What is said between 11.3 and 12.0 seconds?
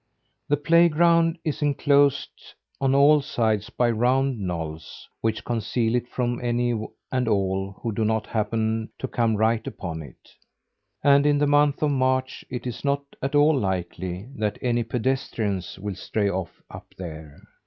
the month of